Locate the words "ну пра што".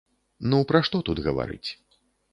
0.53-1.03